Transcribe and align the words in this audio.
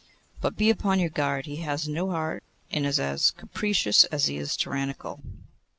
But 0.41 0.55
be 0.57 0.71
upon 0.71 0.99
your 0.99 1.11
guard. 1.11 1.45
He 1.45 1.57
has 1.57 1.87
no 1.87 2.09
heart, 2.09 2.41
and 2.71 2.87
is 2.87 2.99
as 2.99 3.29
capricious 3.29 4.03
as 4.05 4.25
he 4.25 4.37
is 4.37 4.57
tyrannical. 4.57 5.19